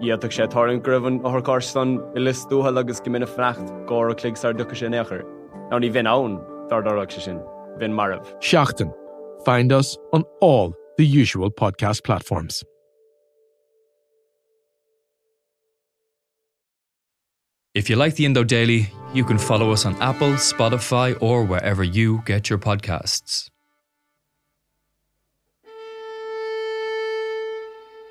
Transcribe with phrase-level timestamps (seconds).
[0.00, 4.76] Iadach sé tarn gribhann áthcástan i listúthe agus go mina frecht gá a cligsar ducha
[4.76, 5.22] sin éair.
[5.70, 6.38] Ná ní bhín ann
[6.70, 7.38] dardarach se sin,
[7.78, 8.24] bhín marmh.
[8.40, 8.92] Seachtain.
[9.44, 12.64] Find us on all the usual podcast platforms.
[17.74, 21.84] If you like the Indo Daily, you can follow us on Apple, Spotify, or wherever
[21.84, 23.48] you get your podcasts.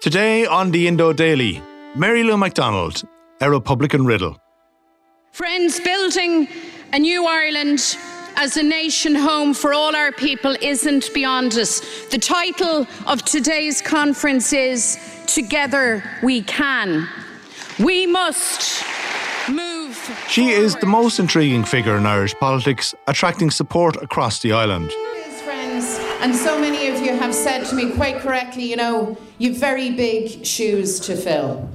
[0.01, 1.61] Today on the Indo Daily,
[1.95, 3.01] Mary Lou McDonald,
[3.41, 4.37] a Republican riddle.
[5.31, 6.47] Friends, building
[6.93, 7.97] a new Ireland
[8.35, 11.81] as a nation home for all our people isn't beyond us.
[12.11, 17.07] The title of today's conference is Together We Can.
[17.79, 18.83] We must
[19.49, 19.97] move.
[20.29, 24.91] She is the most intriguing figure in Irish politics, attracting support across the island.
[25.43, 29.57] Friends, and so many of you have said to me quite correctly, you know, you've
[29.57, 31.67] very big shoes to fill.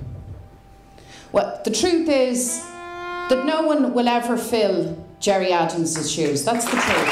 [1.34, 2.62] Well, the truth is
[3.28, 6.44] that no one will ever fill Gerry Adams' shoes.
[6.44, 7.08] That's the truth.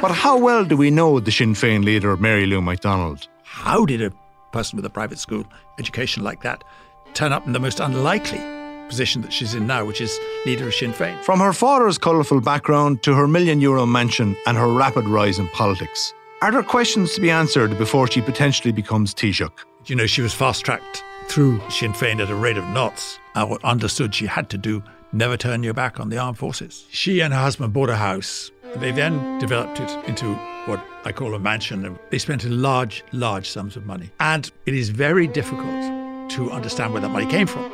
[0.00, 3.28] But how well do we know the Sinn Féin leader, Mary Lou McDonald?
[3.42, 4.10] How did a
[4.52, 5.44] person with a private school
[5.78, 6.64] education like that
[7.12, 8.40] turn up in the most unlikely
[8.88, 11.22] position that she's in now, which is leader of Sinn Féin?
[11.24, 15.46] From her father's colourful background to her million euro mansion and her rapid rise in
[15.50, 19.58] politics, are there questions to be answered before she potentially becomes Taoiseach?
[19.84, 23.18] You know, she was fast tracked through Sinn Féin at a rate of knots.
[23.34, 26.86] I understood she had to do never turn your back on the armed forces.
[26.90, 28.52] She and her husband bought a house.
[28.76, 30.32] They then developed it into
[30.66, 31.98] what I call a mansion.
[32.10, 34.10] They spent large, large sums of money.
[34.20, 37.64] And it is very difficult to understand where that money came from.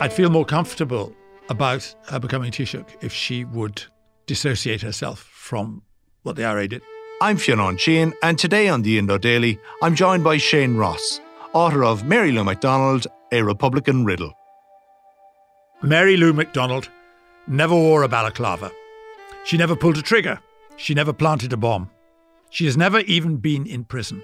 [0.00, 1.16] I'd feel more comfortable
[1.48, 3.82] about her becoming Taoiseach if she would
[4.26, 5.82] dissociate herself from
[6.22, 6.82] what the IRA did.
[7.20, 11.20] I'm Fionn Sheehan, and today on the Indo Daily, I'm joined by Shane Ross,
[11.56, 14.30] author of Mary Lou McDonald, A Republican Riddle.
[15.82, 16.90] Mary Lou McDonald
[17.46, 18.70] never wore a balaclava.
[19.44, 20.38] She never pulled a trigger.
[20.76, 21.88] She never planted a bomb.
[22.50, 24.22] She has never even been in prison.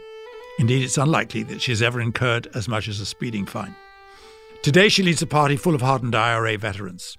[0.59, 3.75] Indeed, it's unlikely that she has ever incurred as much as a speeding fine.
[4.63, 7.17] Today, she leads a party full of hardened IRA veterans.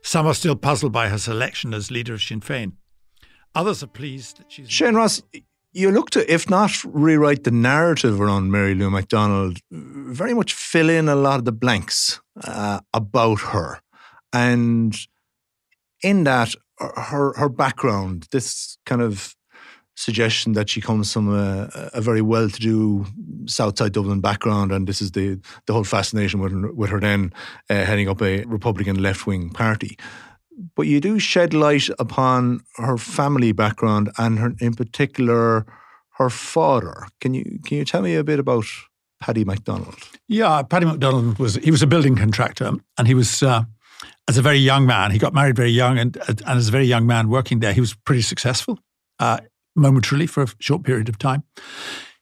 [0.00, 2.74] Some are still puzzled by her selection as leader of Sinn Féin.
[3.56, 4.70] Others are pleased that she's.
[4.70, 5.20] Shane Ross,
[5.72, 10.90] you look to, if not rewrite the narrative around Mary Lou McDonald, very much fill
[10.90, 13.80] in a lot of the blanks uh, about her.
[14.32, 14.96] And
[16.02, 19.36] in that, her her background, this kind of
[19.96, 23.04] suggestion that she comes from a, a very well-to-do
[23.46, 27.32] Southside Dublin background, and this is the the whole fascination with with her then
[27.68, 29.98] uh, heading up a Republican left-wing party.
[30.76, 35.66] But you do shed light upon her family background and her, in particular,
[36.18, 37.06] her father.
[37.20, 38.66] Can you can you tell me a bit about
[39.20, 39.96] Paddy McDonald?
[40.28, 43.42] Yeah, Paddy McDonald was he was a building contractor, and he was.
[43.42, 43.64] Uh,
[44.28, 46.86] as a very young man, he got married very young, and, and as a very
[46.86, 48.78] young man working there, he was pretty successful.
[49.18, 49.40] Uh,
[49.76, 51.42] momentarily for a short period of time.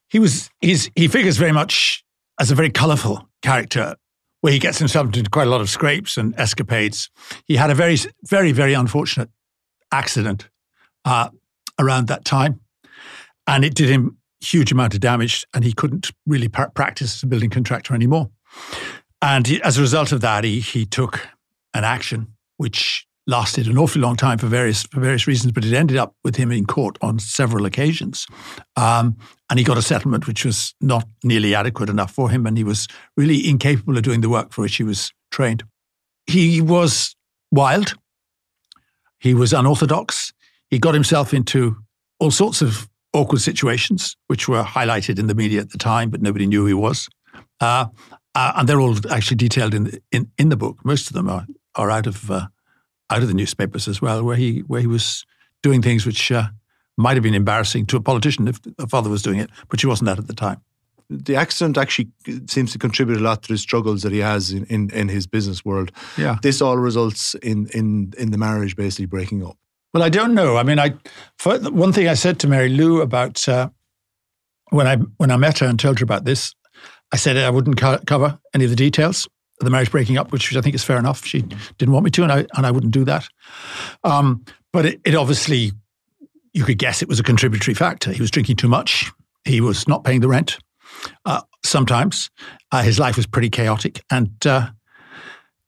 [0.09, 2.05] He was he's, he figures very much
[2.41, 3.97] as a very colourful character
[4.41, 7.11] where he gets himself into quite a lot of scrapes and escapades.
[7.47, 9.31] He had a very, very, very unfortunate
[9.91, 10.49] accident
[11.05, 11.31] uh,
[11.79, 12.61] around that time,
[13.47, 17.23] and it did him huge amount of damage, and he couldn't really par- practice as
[17.23, 18.31] a building contractor anymore.
[19.21, 21.27] And he, as a result of that, he he took
[21.75, 25.75] an action which lasted an awfully long time for various for various reasons, but it
[25.75, 28.27] ended up with him in court on several occasions,
[28.77, 29.17] um,
[29.49, 32.65] and he got a settlement which was not nearly adequate enough for him, and he
[32.65, 35.63] was really incapable of doing the work for which he was trained.
[36.27, 37.15] He was
[37.53, 37.95] wild.
[39.21, 40.33] He was unorthodox.
[40.71, 41.77] He got himself into
[42.19, 46.23] all sorts of awkward situations, which were highlighted in the media at the time, but
[46.23, 47.09] nobody knew who he was.
[47.61, 47.87] Uh,
[48.35, 50.85] uh, and they're all actually detailed in, the, in in the book.
[50.85, 52.47] Most of them are are out of uh,
[53.11, 55.25] out of the newspapers as well, where he where he was
[55.63, 56.49] doing things which uh,
[56.97, 59.87] might have been embarrassing to a politician if a father was doing it, but she
[59.87, 60.61] wasn't that at the time.
[61.11, 62.11] The accident actually
[62.49, 65.27] seems to contribute a lot to the struggles that he has in, in, in his
[65.27, 65.91] business world.
[66.19, 66.37] Yeah.
[66.43, 69.57] This all results in, in, in the marriage basically breaking up.
[69.95, 70.59] Well, I don't know.
[70.59, 70.95] I mean, I
[71.45, 73.71] one thing I said to Mary Lou about uh,
[74.69, 76.55] when I when I met her and told her about this,
[77.11, 79.27] I said I wouldn't co- cover any of the details
[79.61, 81.25] the marriage breaking up, which I think is fair enough.
[81.25, 81.43] She
[81.79, 83.29] didn't want me to, and I and I wouldn't do that.
[84.05, 85.73] Um, but it, it obviously,
[86.53, 88.13] you could guess it was a contributory factor.
[88.13, 89.11] He was drinking too much.
[89.45, 90.59] He was not paying the rent.
[91.25, 92.31] Uh, sometimes
[92.73, 94.69] uh, his life was pretty chaotic, and uh,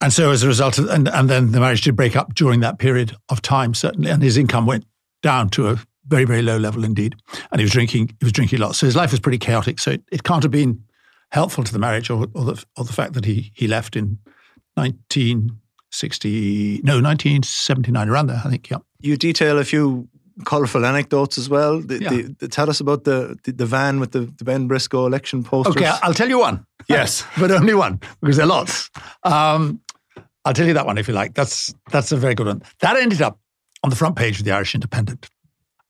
[0.00, 2.60] and so as a result of and and then the marriage did break up during
[2.60, 4.84] that period of time certainly, and his income went
[5.22, 7.14] down to a very very low level indeed,
[7.50, 8.76] and he was drinking he was drinking a lot.
[8.76, 9.78] So his life was pretty chaotic.
[9.78, 10.82] So it, it can't have been
[11.30, 14.18] helpful to the marriage, or or the or the fact that he he left in
[14.76, 15.58] nineteen
[15.90, 18.78] sixty no nineteen seventy nine around there I think yeah.
[19.00, 20.08] You detail a few
[20.44, 21.80] colourful anecdotes as well.
[21.80, 22.28] The, Yeah.
[22.38, 25.76] the, tell us about the, the, van with the, Ben Briscoe election posters.
[25.76, 26.64] Okay, I'll tell you one.
[26.88, 27.24] Yes.
[27.38, 28.90] but only one because there are lots.
[29.22, 29.80] Um,
[30.44, 31.34] I'll tell you that one if you like.
[31.34, 32.62] That's that's a very good one.
[32.80, 33.38] That ended up
[33.82, 35.28] on the front page of the Irish Independent.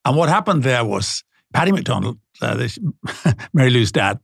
[0.03, 1.23] And what happened there was
[1.53, 2.67] Paddy McDonald, uh,
[3.53, 4.19] Mary Lou's dad,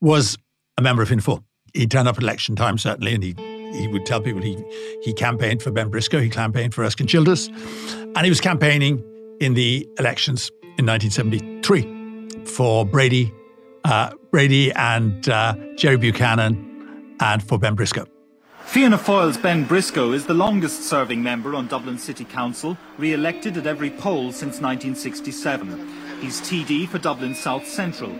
[0.00, 0.38] was
[0.76, 1.44] a member of Info.
[1.74, 3.34] He turned up at election time certainly, and he
[3.72, 4.56] he would tell people he
[5.02, 9.02] he campaigned for Ben Briscoe, he campaigned for Erskine Childers, and he was campaigning
[9.40, 13.32] in the elections in 1973 for Brady,
[13.84, 18.06] uh, Brady and uh, Jerry Buchanan, and for Ben Briscoe.
[18.64, 23.56] Fianna Fáil's Ben Briscoe is the longest serving member on Dublin City Council, re elected
[23.56, 26.20] at every poll since 1967.
[26.20, 28.12] He's TD for Dublin South Central.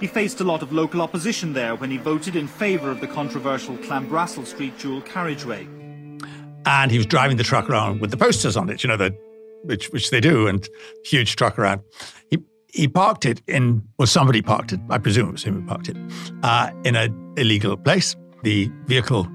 [0.00, 3.06] He faced a lot of local opposition there when he voted in favour of the
[3.06, 5.66] controversial Clanbrassil Street dual carriageway.
[6.66, 9.16] and he was driving the truck around with the posters on it, you know, the,
[9.64, 10.68] which which they do, and
[11.04, 11.80] huge truck around.
[12.30, 12.38] He
[12.72, 14.80] he parked it in, well, somebody parked it.
[14.90, 15.96] I presume it was him who parked it
[16.42, 18.16] uh, in an illegal place.
[18.42, 19.26] The vehicle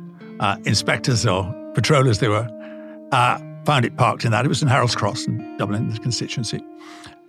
[0.42, 2.48] uh, inspectors or patrollers they were
[3.12, 4.46] uh, found it parked in that.
[4.46, 6.60] It was in Harold's Cross in Dublin, the constituency.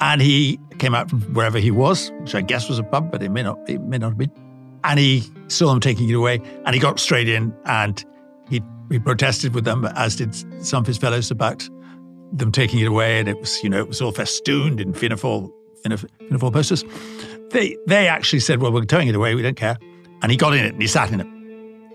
[0.02, 3.22] And he came out from wherever he was, which I guess was a pub, but
[3.22, 4.32] it may not, it may not have been.
[4.82, 8.04] And he saw them taking it away, and he got straight in and
[8.50, 8.60] he
[8.90, 10.34] he protested with them, as did
[10.64, 11.66] some of his fellows, about
[12.32, 13.20] them taking it away.
[13.20, 15.52] And it was, you know, it was all festooned in Fianna Fáil
[16.52, 16.84] posters.
[17.50, 19.37] They they actually said, "Well, we're towing it away.
[19.37, 19.78] We don't care."
[20.20, 21.28] And he got in it and he sat in it,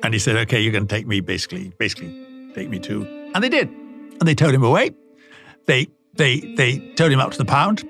[0.01, 2.09] and he said, "Okay, you're going to take me, basically, basically,
[2.55, 3.05] take me too."
[3.35, 4.91] And they did, and they towed him away.
[5.65, 7.83] They they they towed him up to the pound,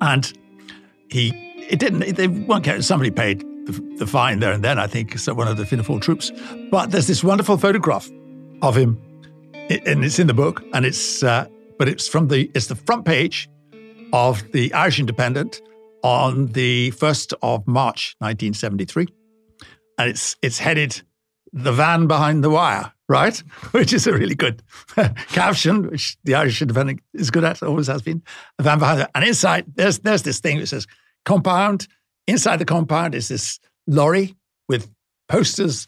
[0.00, 0.32] and
[1.08, 1.32] he
[1.68, 2.16] it didn't.
[2.16, 2.84] They weren't.
[2.84, 4.78] Somebody paid the, the fine there and then.
[4.78, 6.32] I think so one of the Fianna Fáil troops.
[6.70, 8.10] But there's this wonderful photograph
[8.62, 9.00] of him,
[9.54, 10.62] and it's in the book.
[10.72, 11.46] And it's uh,
[11.78, 13.48] but it's from the it's the front page
[14.12, 15.60] of the Irish Independent
[16.02, 19.08] on the first of March, 1973,
[19.98, 21.02] and it's it's headed
[21.52, 23.38] "The Van Behind the Wire." Right,
[23.70, 24.62] which is a really good
[25.28, 28.22] caption, which the Irish Independent is good at, always has been.
[28.58, 30.86] The van behind it, and inside there's there's this thing that says
[31.24, 31.88] compound.
[32.26, 34.36] Inside the compound is this lorry
[34.68, 34.90] with
[35.28, 35.86] posters,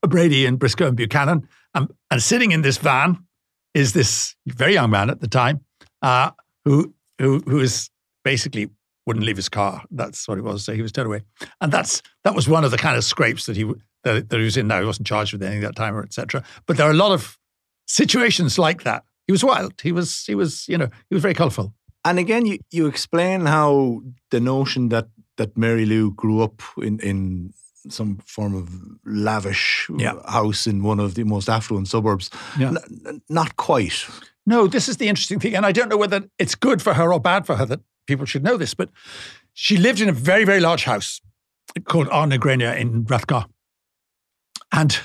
[0.00, 3.18] Brady and Briscoe and Buchanan, and, and sitting in this van
[3.74, 5.60] is this very young man at the time,
[6.02, 6.30] uh,
[6.64, 7.90] who who who is
[8.24, 8.70] basically
[9.06, 9.82] wouldn't leave his car.
[9.90, 10.64] That's what it was.
[10.64, 11.22] So he was towed away,
[11.60, 13.64] and that's that was one of the kind of scrapes that he
[14.04, 14.66] that, that he was in.
[14.68, 16.42] Now he wasn't charged with anything that time, or etc.
[16.66, 17.38] But there are a lot of
[17.86, 19.04] situations like that.
[19.26, 19.74] He was wild.
[19.82, 21.72] He was he was you know he was very colourful.
[22.04, 25.06] And again, you, you explain how the notion that,
[25.36, 27.52] that Mary Lou grew up in, in
[27.88, 28.68] some form of
[29.06, 30.14] lavish Yeah.
[30.28, 32.28] house in one of the most affluent suburbs.
[32.58, 32.70] Yeah.
[32.70, 34.04] N- n- not quite.
[34.46, 37.12] No, this is the interesting thing, and I don't know whether it's good for her
[37.12, 38.90] or bad for her that people should know this, but
[39.52, 41.20] she lived in a very very large house
[41.84, 43.44] called Arna Grenia in Rathgar,
[44.72, 44.98] and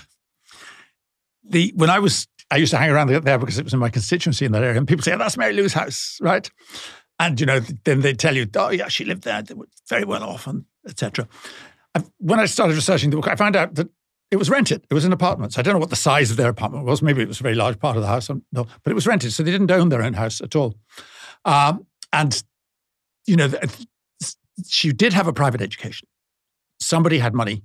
[1.43, 3.89] the when I was I used to hang around there because it was in my
[3.89, 6.50] constituency in that area, and people say, oh, "That's Mary Lou's house," right?
[7.19, 9.41] And you know, then they tell you, "Oh, yeah, she lived there.
[9.41, 11.27] They were very well off," and etc.
[12.19, 13.89] When I started researching the book, I found out that
[14.29, 14.86] it was rented.
[14.89, 15.57] It was in apartments.
[15.57, 17.01] I don't know what the size of their apartment was.
[17.01, 18.29] Maybe it was a very large part of the house.
[18.53, 20.75] But it was rented, so they didn't own their own house at all.
[21.43, 22.41] Um, and
[23.25, 23.51] you know,
[24.65, 26.07] she did have a private education.
[26.79, 27.63] Somebody had money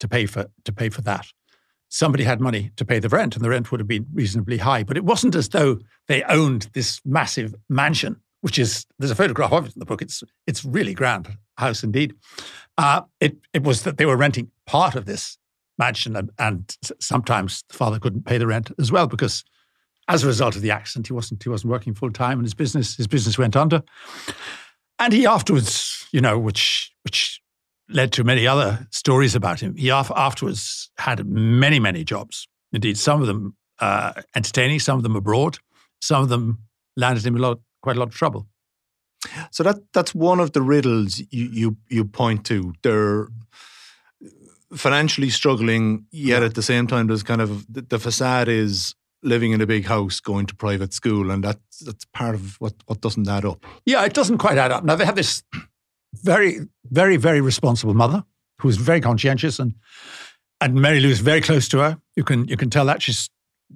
[0.00, 1.26] to pay for to pay for that
[1.92, 4.82] somebody had money to pay the rent, and the rent would have been reasonably high.
[4.82, 9.52] But it wasn't as though they owned this massive mansion which is there's a photograph
[9.52, 10.02] of it in the book.
[10.02, 12.14] It's it's really grand house indeed.
[12.76, 15.38] Uh, it it was that they were renting part of this
[15.78, 19.44] mansion, and, and sometimes the father couldn't pay the rent as well because
[20.08, 22.54] as a result of the accident, he wasn't he wasn't working full time, and his
[22.54, 23.82] business his business went under.
[24.98, 27.40] And he afterwards, you know, which which
[27.92, 29.76] led to many other stories about him.
[29.76, 32.48] He afterwards had many many jobs.
[32.72, 35.58] Indeed, some of them uh, entertaining, some of them abroad,
[36.00, 36.58] some of them
[36.96, 38.46] landed him a lot quite a lot of trouble.
[39.50, 42.72] So that that's one of the riddles you you, you point to.
[42.82, 43.28] They're
[44.74, 49.52] financially struggling, yet at the same time, there's kind of the, the facade is living
[49.52, 53.00] in a big house, going to private school, and that's that's part of what what
[53.00, 53.64] doesn't add up.
[53.84, 54.84] Yeah, it doesn't quite add up.
[54.84, 55.42] Now they have this
[56.14, 58.24] very, very, very responsible mother
[58.60, 59.74] who is very conscientious, and
[60.60, 61.98] and Mary Lou is very close to her.
[62.16, 63.28] You can you can tell that she's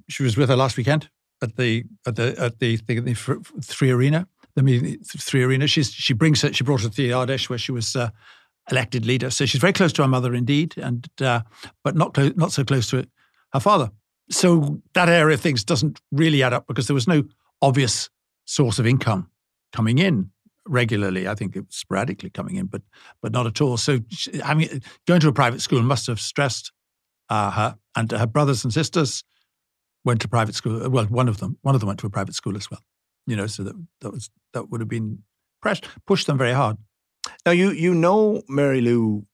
[0.09, 1.09] she was with her last weekend
[1.43, 3.14] at the at the at the, the, the
[3.62, 4.26] three arena.
[4.55, 5.66] The meeting, three arena.
[5.66, 6.52] She's she brings her.
[6.52, 8.09] She brought her to the Ard Fheis where she was uh,
[8.71, 9.28] elected leader.
[9.31, 11.43] So she's very close to her mother indeed, and uh,
[11.85, 13.07] but not close, not so close to
[13.52, 13.90] her father.
[14.31, 17.25] So that area of things doesn't really add up because there was no
[17.61, 18.09] obvious
[18.45, 19.31] source of income
[19.73, 20.31] coming in
[20.66, 21.28] regularly.
[21.28, 22.82] I think it was sporadically coming in, but
[23.23, 23.76] but not at all.
[23.76, 24.00] So
[24.44, 26.73] I mean, going to a private school must have stressed
[27.28, 29.25] uh, her, and her brothers and sisters
[30.04, 30.88] went to private school.
[30.88, 32.80] Well, one of them, one of them went to a private school as well.
[33.26, 35.23] You know, so that that was that would have been
[35.61, 36.76] pressed, pushed them very hard.
[37.44, 39.26] Now you you know Mary Lou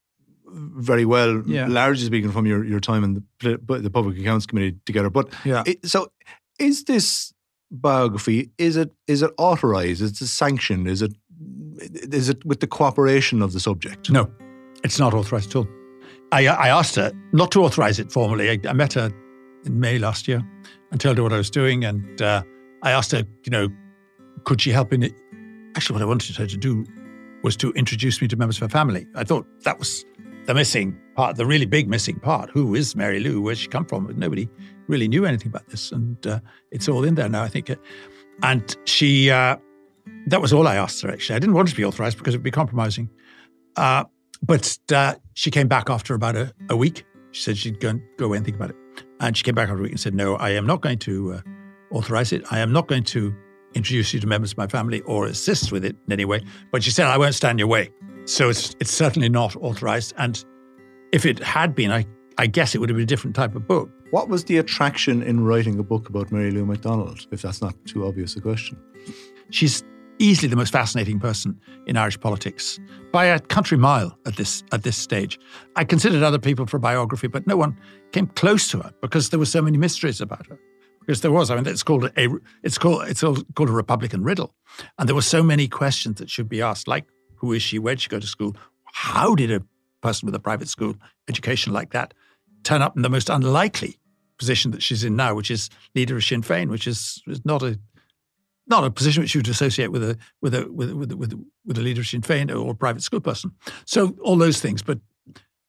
[0.54, 1.66] very well, yeah.
[1.66, 5.10] largely speaking from your, your time in the the Public Accounts Committee together.
[5.10, 5.62] But yeah.
[5.66, 6.12] It, so
[6.58, 7.32] is this
[7.72, 10.02] biography is it is it authorized?
[10.02, 10.86] Is it sanctioned?
[10.86, 11.12] Is it
[11.90, 14.10] is it with the cooperation of the subject?
[14.10, 14.30] No,
[14.84, 15.68] it's not authorized at all.
[16.32, 18.50] I, I asked her not to authorize it formally.
[18.50, 19.10] I, I met her
[19.64, 20.42] in May last year
[20.90, 21.84] and told her what I was doing.
[21.84, 22.42] And uh,
[22.82, 23.68] I asked her, you know,
[24.44, 25.12] could she help in it?
[25.76, 26.84] Actually, what I wanted her to do
[27.42, 29.06] was to introduce me to members of her family.
[29.14, 30.04] I thought that was
[30.46, 32.50] the missing part, the really big missing part.
[32.50, 33.40] Who is Mary Lou?
[33.40, 34.12] Where's she come from?
[34.16, 34.48] Nobody
[34.88, 35.92] really knew anything about this.
[35.92, 37.70] And uh, it's all in there now, I think.
[38.42, 39.56] And she, uh,
[40.26, 41.36] that was all I asked her, actually.
[41.36, 43.08] I didn't want it to be authorized because it would be compromising.
[43.76, 44.04] Uh,
[44.42, 47.04] but uh, she came back after about a, a, week.
[47.30, 48.76] She said she'd go, and, go away and think about it.
[49.20, 51.34] And she came back after a week and said, No, I am not going to
[51.34, 51.40] uh,
[51.92, 52.44] authorize it.
[52.50, 53.34] I am not going to
[53.74, 56.44] introduce you to members of my family or assist with it in any way.
[56.70, 57.90] But she said, I won't stand your way.
[58.24, 60.12] So it's it's certainly not authorized.
[60.18, 60.44] And
[61.12, 62.06] if it had been, I,
[62.38, 63.90] I guess it would have been a different type of book.
[64.10, 67.74] What was the attraction in writing a book about Mary Lou McDonald, if that's not
[67.86, 68.76] too obvious a question?
[69.50, 69.82] She's
[70.22, 72.78] easily the most fascinating person in Irish politics
[73.12, 75.38] by a country mile at this at this stage.
[75.76, 77.76] I considered other people for biography, but no one
[78.12, 80.58] came close to her because there were so many mysteries about her.
[81.00, 82.28] Because there was, I mean, it's called a
[82.62, 84.54] it's called it's called a Republican riddle,
[84.98, 87.80] and there were so many questions that should be asked, like who is she?
[87.80, 88.56] Where did she go to school?
[88.84, 89.62] How did a
[90.00, 90.94] person with a private school
[91.28, 92.14] education like that
[92.62, 93.98] turn up in the most unlikely
[94.38, 97.62] position that she's in now, which is leader of Sinn Féin, which is, is not
[97.62, 97.78] a
[98.66, 101.78] not a position which you would associate with a with a with with with, with
[101.78, 103.52] a leader of Sinn Féin or a private school person.
[103.84, 104.82] So all those things.
[104.82, 105.00] But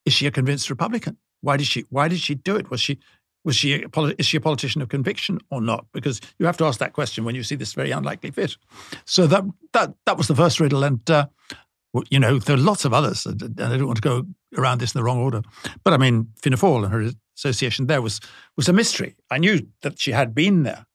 [0.06, 1.18] is she a convinced Republican?
[1.42, 2.70] Why did she Why did she do it?
[2.70, 3.00] Was she
[3.44, 5.86] was she a, is she a politician of conviction or not?
[5.92, 8.58] Because you have to ask that question when you see this very unlikely fit.
[9.06, 11.28] So that that that was the first riddle, and uh,
[12.10, 14.26] you know, there are lots of others, and I don't want to go
[14.58, 15.42] around this in the wrong order.
[15.84, 18.20] But I mean, Fianna Fáil and her association there was
[18.58, 19.16] was a mystery.
[19.30, 20.86] I knew that she had been there,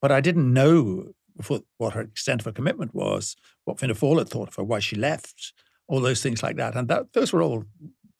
[0.00, 1.12] but I didn't know
[1.50, 4.80] what her extent of her commitment was, what Fianna Fáil had thought of her, why
[4.80, 5.52] she left,
[5.88, 6.74] all those things like that.
[6.74, 7.64] And that, those were all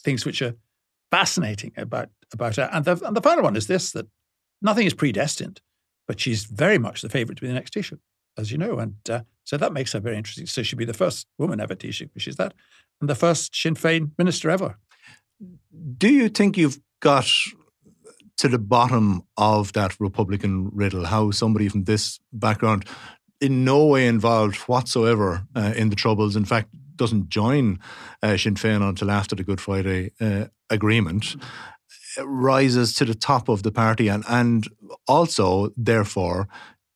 [0.03, 0.55] things which are
[1.11, 2.69] fascinating about about her.
[2.73, 4.07] And the, and the final one is this: that
[4.61, 5.61] nothing is predestined,
[6.07, 7.99] but she's very much the favourite to be the next Taoiseach,
[8.39, 10.47] as you know, and uh, so that makes her very interesting.
[10.47, 12.55] So she'd be the first woman ever Taoiseach, which is that,
[13.01, 14.77] and the first Sinn Féin minister ever.
[15.99, 17.31] Do you think you've got
[18.39, 21.07] to the bottom of that Republican riddle?
[21.07, 22.85] How somebody from this background,
[23.41, 27.79] in no way involved whatsoever uh, in the troubles, in fact, doesn't join
[28.23, 31.37] uh, Sinn Féin until after the Good Friday uh, agreement,
[32.23, 34.69] rises to the top of the party and, and
[35.09, 36.49] also, therefore,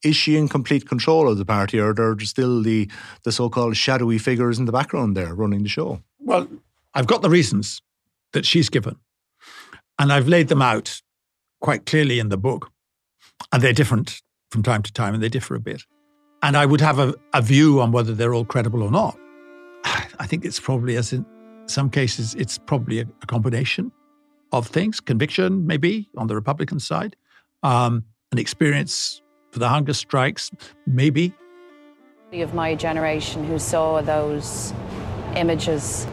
[0.05, 2.88] is she in complete control of the party, or are there still the
[3.25, 6.02] the so-called shadowy figures in the background there running the show?
[6.21, 6.47] Well,
[6.95, 7.83] I've got the reasons
[8.33, 8.97] that she's given,
[9.99, 11.00] and I've laid them out
[11.61, 12.71] quite clearly in the book,
[13.53, 15.83] and they're different from time to time, and they differ a bit.
[16.43, 19.19] And I would have a, a view on whether they're all credible or not.
[19.85, 21.25] I think it's probably, as in
[21.67, 23.91] some cases, it's probably a, a combination
[24.53, 25.01] of things.
[25.01, 27.17] Conviction, maybe on the Republican side,
[27.63, 30.51] um, an experience for the hunger strikes,
[30.87, 31.33] maybe.
[32.33, 34.75] Of my generation who saw those
[35.37, 36.07] images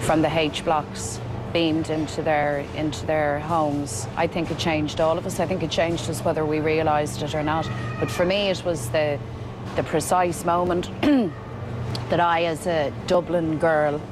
[0.00, 1.20] from the H blocks
[1.54, 4.06] beamed into their into their homes.
[4.16, 5.40] I think it changed all of us.
[5.40, 7.66] I think it changed us whether we realised it or not.
[8.00, 9.18] But for me, it was the
[9.76, 10.90] the precise moment
[12.10, 14.02] that I, as a Dublin girl,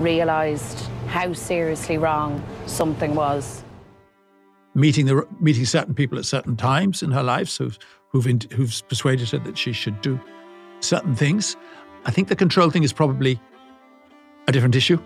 [0.00, 3.62] realised how seriously wrong something was.
[4.74, 7.70] Meeting the meeting certain people at certain times in her life, so
[8.10, 10.20] who've who've persuaded her that she should do
[10.80, 11.56] certain things.
[12.04, 13.40] I think the control thing is probably
[14.48, 14.98] a different issue.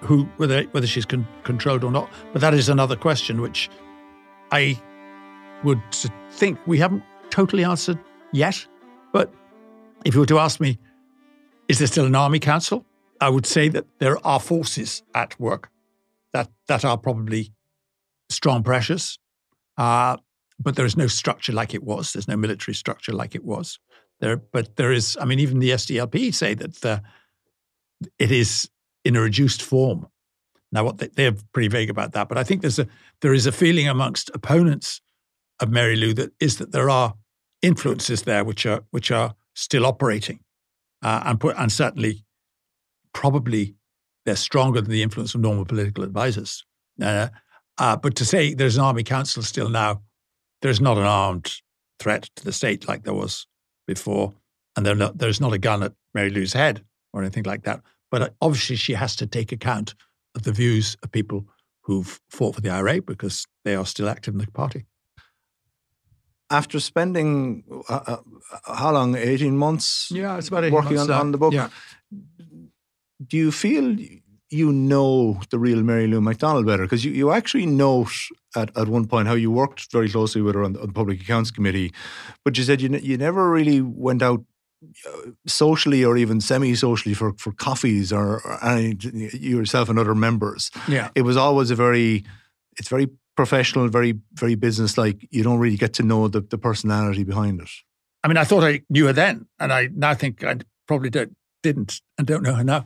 [0.00, 3.70] Who whether whether she's con- controlled or not, but that is another question which
[4.52, 4.80] I
[5.64, 5.80] would
[6.30, 7.98] think we haven't totally answered
[8.32, 8.66] yet.
[9.12, 9.32] But
[10.04, 10.78] if you were to ask me,
[11.68, 12.84] is there still an army council?
[13.20, 15.70] I would say that there are forces at work
[16.32, 17.52] that that are probably
[18.28, 19.18] strong pressures,
[19.78, 20.16] uh,
[20.58, 22.12] but there is no structure like it was.
[22.12, 23.78] There's no military structure like it was.
[24.20, 25.16] There, but there is.
[25.20, 27.02] I mean, even the SDLP say that the,
[28.18, 28.68] it is
[29.06, 30.08] in a reduced form.
[30.72, 32.88] Now, what they, they're pretty vague about that, but I think there's a
[33.20, 35.00] there is a feeling amongst opponents
[35.60, 37.14] of Mary Lou that is that there are
[37.62, 40.40] influences there which are which are still operating,
[41.02, 42.24] uh, and put and certainly
[43.14, 43.76] probably
[44.24, 46.64] they're stronger than the influence of normal political advisors.
[47.00, 47.28] Uh,
[47.78, 50.02] uh, but to say there's an army council still now,
[50.62, 51.52] there's not an armed
[52.00, 53.46] threat to the state like there was
[53.86, 54.34] before,
[54.76, 57.80] and not, there's not a gun at Mary Lou's head or anything like that.
[58.10, 59.94] But uh, obviously, she has to take account
[60.34, 61.46] of the views of people
[61.82, 64.86] who've fought for the IRA because they are still active in the party.
[66.50, 68.16] After spending uh, uh,
[68.74, 69.16] how long?
[69.16, 70.10] Eighteen months.
[70.12, 71.52] Yeah, it's about working months, on, on the book.
[71.52, 71.70] Yeah.
[73.26, 73.96] Do you feel
[74.50, 76.84] you know the real Mary Lou McDonald better?
[76.84, 78.12] Because you, you actually note
[78.54, 80.92] at, at one point how you worked very closely with her on the, on the
[80.92, 81.92] Public Accounts Committee,
[82.44, 84.44] but you said you, you never really went out
[85.46, 88.96] socially or even semi-socially for, for coffees or, or any,
[89.32, 90.70] yourself and other members.
[90.86, 91.10] Yeah.
[91.14, 92.24] It was always a very,
[92.78, 95.28] it's very professional, very, very business-like.
[95.30, 97.70] You don't really get to know the, the personality behind it.
[98.24, 100.56] I mean, I thought I knew her then, and I now think I
[100.88, 102.84] probably don't, didn't and don't know her now.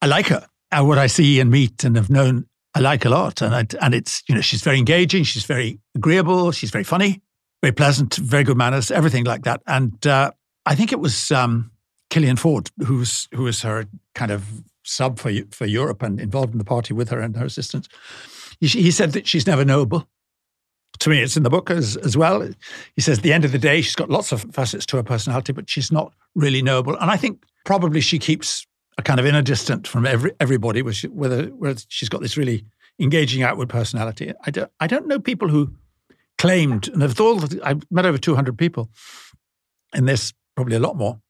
[0.00, 0.46] I like her.
[0.70, 3.42] And what I see and meet and have known, I like a lot.
[3.42, 5.24] And I, and it's, you know, she's very engaging.
[5.24, 6.52] She's very agreeable.
[6.52, 7.22] She's very funny,
[7.62, 9.62] very pleasant, very good manners, everything like that.
[9.66, 10.32] And uh,
[10.66, 11.70] I think it was um,
[12.10, 14.44] Killian Forde, who's who was her kind of
[14.84, 17.88] sub for for Europe and involved in the party with her and her assistants.
[18.60, 20.06] He, said that she's never noble.
[21.00, 22.48] To me, it's in the book as, as well.
[22.94, 25.02] He says, at the end of the day, she's got lots of facets to her
[25.02, 26.96] personality, but she's not really noble.
[26.96, 28.64] And I think probably she keeps
[28.98, 32.64] a kind of inner distance from every everybody, whether, whether she's got this really
[33.00, 34.32] engaging outward personality.
[34.46, 35.72] I don't, I don't know people who
[36.38, 38.90] claimed, and of all, I've met over 200 people
[39.92, 41.20] in this probably a lot more.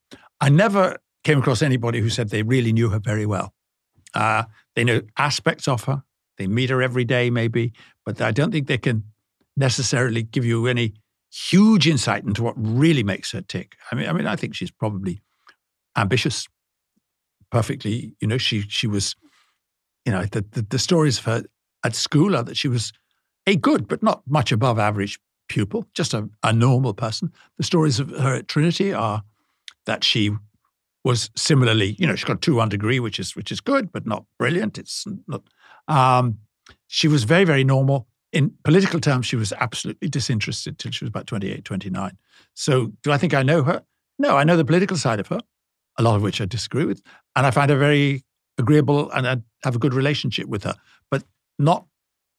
[0.41, 3.55] I never came across anybody who said they really knew her very well.
[4.15, 6.03] Uh, they know aspects of her.
[6.39, 7.73] They meet her every day, maybe,
[8.05, 9.05] but I don't think they can
[9.57, 10.95] necessarily give you any
[11.31, 13.77] huge insight into what really makes her tick.
[13.91, 15.21] I mean, I mean, I think she's probably
[15.97, 16.47] ambitious,
[17.51, 18.15] perfectly.
[18.21, 19.15] You know, she she was,
[20.05, 21.45] you know, the the, the stories of her
[21.85, 22.93] at school are that she was
[23.47, 25.19] a good but not much above average
[25.53, 27.31] pupil, just a, a normal person.
[27.59, 29.23] The stories of her at Trinity are
[29.85, 30.31] that she
[31.05, 33.93] was similarly, you know, she got a two one degree, which is which is good,
[33.93, 34.79] but not brilliant.
[34.79, 35.43] It's not.
[35.89, 36.39] Um,
[36.87, 38.07] she was very very normal.
[38.33, 42.17] In political terms, she was absolutely disinterested till she was about 28, 29.
[42.55, 43.83] So, do I think I know her?
[44.19, 45.41] No, I know the political side of her,
[45.99, 47.03] a lot of which I disagree with,
[47.37, 48.25] and I find her very
[48.57, 50.77] agreeable, and I have a good relationship with her,
[51.11, 51.25] but
[51.59, 51.85] not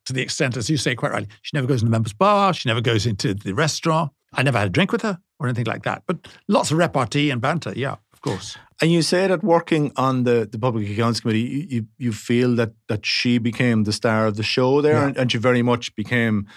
[0.05, 2.53] to the extent, as you say quite rightly, she never goes in the members' bar,
[2.53, 4.11] she never goes into the restaurant.
[4.33, 6.03] I never had a drink with her or anything like that.
[6.07, 8.57] But lots of repartee and banter, yeah, of course.
[8.81, 12.55] And you say that working on the, the Public Accounts Committee, you, you, you feel
[12.55, 15.07] that that she became the star of the show there, Yeah.
[15.07, 16.47] and, and she very much became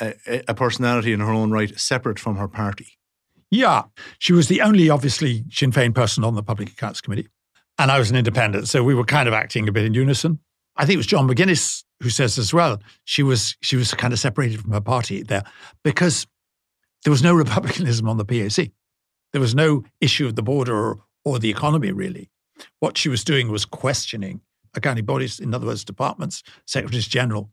[0.00, 0.14] a,
[0.48, 2.88] a personality in her own right, separate from her party.
[3.50, 3.82] Yeah,
[4.18, 7.28] she was the only, obviously, Sinn Féin person on the Public Accounts Committee.
[7.78, 8.68] And I was an independent.
[8.68, 10.38] So we were kind of acting a bit in unison.
[10.76, 14.12] I think it was John McGuinness who says as well, she was she was kind
[14.12, 15.44] of separated from her party there
[15.82, 16.26] because
[17.04, 18.70] there was no republicanism on the PAC.
[19.32, 22.30] There was no issue of the border or, or the economy, really.
[22.78, 24.40] What she was doing was questioning
[24.76, 27.50] accounting bodies, in other words, departments, secretaries general.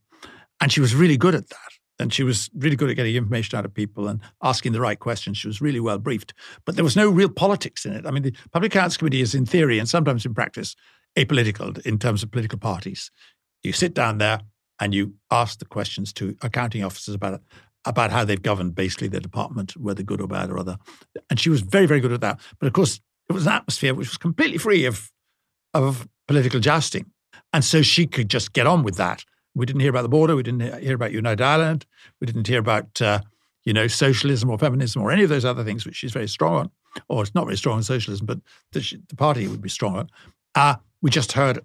[0.60, 1.58] And she was really good at that.
[2.00, 5.00] And she was really good at getting information out of people and asking the right
[5.00, 5.38] questions.
[5.38, 6.34] She was really well briefed.
[6.66, 8.08] But there was no real politics in it.
[8.08, 10.76] I mean, the Public Accounts Committee is, in theory and sometimes in practice,
[11.18, 13.12] apolitical in terms of political parties.
[13.64, 14.42] You sit down there
[14.80, 17.42] and you ask the questions to accounting officers about it,
[17.86, 20.78] about how they've governed basically their department, whether good or bad or other.
[21.30, 22.40] And she was very, very good at that.
[22.60, 25.10] But of course, it was an atmosphere which was completely free of
[25.74, 27.06] of political jousting,
[27.54, 29.24] and so she could just get on with that.
[29.56, 30.36] We didn't hear about the border.
[30.36, 31.86] We didn't hear about United Ireland.
[32.20, 33.22] We didn't hear about uh,
[33.64, 36.56] you know socialism or feminism or any of those other things which she's very strong
[36.56, 36.72] on,
[37.08, 38.40] or it's not very strong on socialism, but
[38.74, 40.10] the, the party would be strong on.
[40.56, 41.60] Uh, we just heard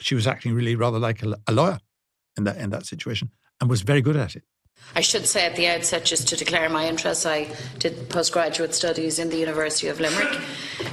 [0.00, 1.78] she was acting really rather like a, a lawyer
[2.36, 4.42] in that in that situation and was very good at it.
[4.96, 9.18] I should say at the outset, just to declare my interest, I did postgraduate studies
[9.18, 10.40] in the University of Limerick.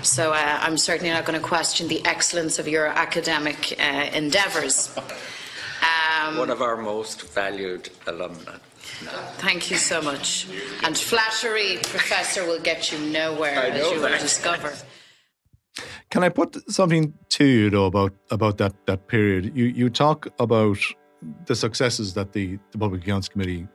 [0.03, 4.95] So uh, I'm certainly not going to question the excellence of your academic uh, endeavours.
[4.97, 8.57] Um, One of our most valued alumni.
[9.03, 9.11] No.
[9.37, 10.47] Thank you so much.
[10.83, 14.73] And flattery, Professor, will get you nowhere, as you will discover.
[16.09, 19.55] Can I put something to you though about about that that period?
[19.55, 20.77] You you talk about
[21.45, 23.67] the successes that the, the Public Accounts Committee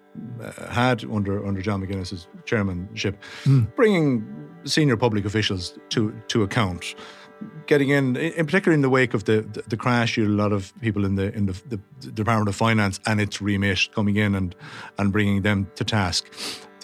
[0.42, 3.74] uh, had under under John McGuinness's chairmanship, mm.
[3.76, 4.24] bringing
[4.64, 6.94] senior public officials to to account,
[7.66, 10.34] getting in, in particular in the wake of the, the, the crash, you had a
[10.34, 14.16] lot of people in the in the, the, Department of Finance and its remit coming
[14.16, 14.54] in and
[14.98, 16.26] and bringing them to task.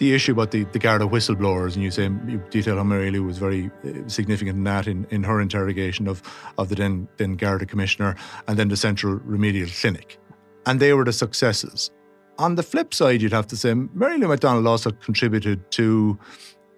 [0.01, 3.21] The issue about the, the Garda whistleblowers, and you say you detail how Mary Lou
[3.21, 6.23] was very uh, significant in that in, in her interrogation of
[6.57, 8.15] of the then then Garda commissioner,
[8.47, 10.17] and then the Central Remedial Clinic,
[10.65, 11.91] and they were the successes.
[12.39, 16.17] On the flip side, you'd have to say Mary Lou McDonald also contributed to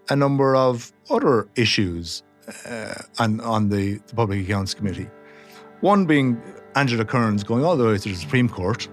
[0.09, 2.23] a number of other issues
[2.67, 5.09] uh, on, on the, the Public Accounts Committee.
[5.79, 6.41] One being
[6.75, 8.89] Angela Kerins going all the way to the Supreme Court,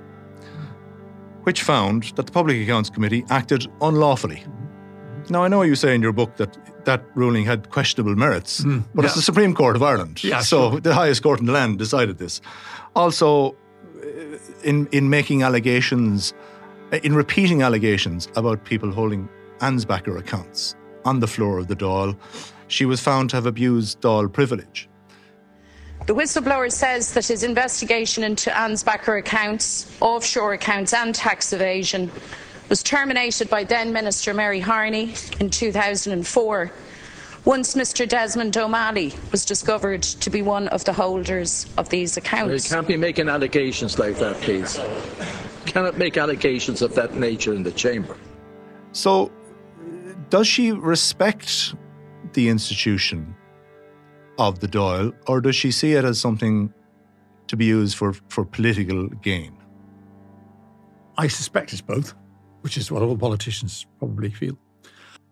[1.44, 4.44] which found that the Public Accounts Committee acted unlawfully.
[5.30, 8.82] Now, I know you say in your book that that ruling had questionable merits, mm,
[8.94, 9.06] but yeah.
[9.06, 10.24] it's the Supreme Court of Ireland.
[10.24, 10.80] Yeah, so sure.
[10.80, 12.40] the highest court in the land decided this.
[12.96, 13.54] Also,
[14.02, 16.34] uh, in, in making allegations,
[16.92, 19.28] uh, in repeating allegations about people holding
[19.60, 20.74] Ansbacher accounts
[21.04, 22.16] on the floor of the Dáil,
[22.68, 24.89] she was found to have abused Dáil privilege.
[26.06, 32.10] The whistleblower says that his investigation into Ansbacher accounts, offshore accounts, and tax evasion
[32.68, 36.72] was terminated by then Minister Mary Harney in 2004
[37.44, 42.70] once Mr Desmond O'Malley was discovered to be one of the holders of these accounts.
[42.70, 44.78] You can't be making allegations like that, please.
[44.78, 48.16] You cannot make allegations of that nature in the chamber.
[48.92, 49.30] So,
[50.28, 51.74] does she respect
[52.34, 53.34] the institution
[54.40, 56.72] of the Dáil, or does she see it as something
[57.46, 59.52] to be used for, for political gain?
[61.18, 62.14] I suspect it's both,
[62.62, 64.56] which is what all politicians probably feel.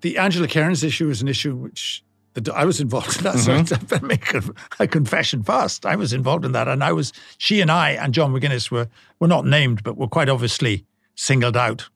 [0.03, 3.37] The Angela Kerins issue is an issue which the, I was involved in that.
[3.37, 3.87] Mm-hmm.
[3.89, 4.43] So I make a,
[4.79, 5.87] a, confession fast.
[5.87, 7.13] I was involved in that, and I was.
[7.39, 10.85] She and I and John McGuinness were were not named, but were quite obviously
[11.17, 11.89] singled out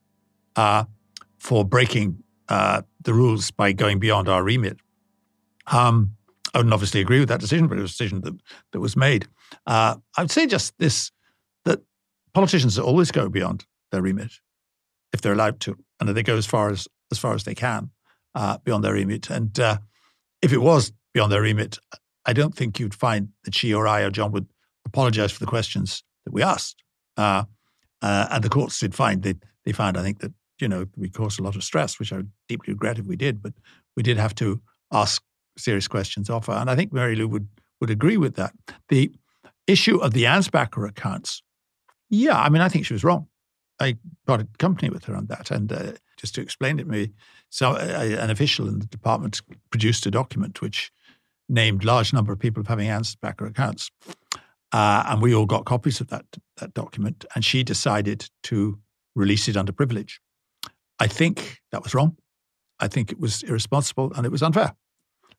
[0.57, 0.85] uh,
[1.39, 4.79] for breaking uh, the rules by going beyond our remit.
[5.69, 6.17] Um,
[6.55, 8.35] I wouldn't obviously agree with that decision, but it was a decision that,
[8.73, 9.27] that was made.
[9.67, 11.11] Uh, I would say just this
[11.65, 11.81] that
[12.35, 14.33] politicians always go beyond their remit
[15.13, 17.55] if they're allowed to, and that they go as far as as far as they
[17.55, 17.91] can
[18.35, 19.31] uh, beyond their remit.
[19.31, 19.79] And uh,
[20.41, 21.79] if it was beyond their remit,
[22.27, 24.47] I don't think you'd find that she or I or John would
[24.85, 26.83] apologise for the questions that we asked.
[27.17, 27.45] Uh,
[28.01, 29.35] uh, and the courts did find they
[29.65, 32.23] they found I think that you know we caused a lot of stress, which I
[32.49, 33.55] deeply regret if we did, but
[33.97, 34.61] we did have to
[34.93, 35.23] ask
[35.57, 36.53] serious questions of her.
[36.53, 37.49] And I think Mary Lou would,
[37.81, 38.53] would agree with that.
[38.89, 39.13] The
[39.67, 41.43] issue of the Ansbacher accounts,
[42.11, 43.27] yeah, I mean, I think she was wrong.
[43.81, 43.97] I
[44.29, 45.51] a company with her on that.
[45.51, 47.13] And uh, just to explain it to me,
[47.49, 50.93] so uh, an official in the department produced a document which
[51.49, 53.91] named large number of people of having Ansbacher accounts.
[54.73, 56.25] Uh, and we all got copies of that,
[56.59, 57.25] that document.
[57.35, 58.79] And she decided to
[59.15, 60.21] release it under privilege.
[60.99, 62.17] I think that was wrong.
[62.81, 64.75] I think it was irresponsible and it was unfair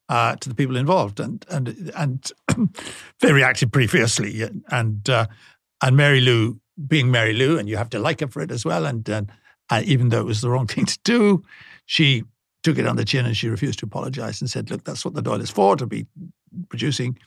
[0.10, 2.32] uh, to the people involved, and and and
[3.22, 4.44] they reacted pretty fiercely.
[4.70, 5.28] And uh,
[5.82, 8.66] and Mary Lou, being Mary Lou, and you have to like her for it as
[8.66, 8.86] well.
[8.86, 9.32] And, and
[9.70, 11.44] uh, even though it was the wrong thing to do,
[11.86, 12.24] she
[12.64, 15.14] took it on the chin and she refused to apologize and said, "Look, that's what
[15.14, 16.06] the Dáil is for to be
[16.70, 17.18] producing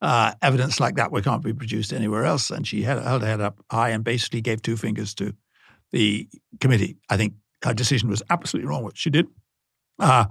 [0.00, 1.10] uh, evidence like that.
[1.10, 4.04] We can't be produced anywhere else." And she held, held her head up high and
[4.04, 5.34] basically gave two fingers to
[5.90, 6.28] the
[6.60, 6.96] committee.
[7.10, 8.84] I think her decision was absolutely wrong.
[8.84, 9.26] What she did.
[9.98, 10.26] Uh,